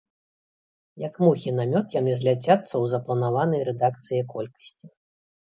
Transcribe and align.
Як 1.07 1.19
мухі 1.25 1.53
на 1.57 1.65
мёд, 1.73 1.93
яны 1.99 2.11
зляцяцца 2.23 2.57
ў 2.81 2.85
запланаванай 2.95 3.61
рэдакцыяй 3.71 4.27
колькасці. 4.35 4.85